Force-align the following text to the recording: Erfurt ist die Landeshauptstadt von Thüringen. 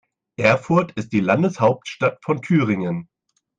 Erfurt 0.39 0.93
ist 0.93 1.13
die 1.13 1.19
Landeshauptstadt 1.19 2.25
von 2.25 2.41
Thüringen. 2.41 3.07